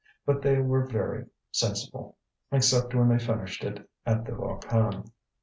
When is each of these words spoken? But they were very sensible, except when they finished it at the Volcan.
But 0.25 0.41
they 0.41 0.57
were 0.57 0.87
very 0.87 1.27
sensible, 1.51 2.17
except 2.51 2.95
when 2.95 3.07
they 3.09 3.23
finished 3.23 3.63
it 3.63 3.87
at 4.03 4.25
the 4.25 4.31
Volcan. 4.33 5.11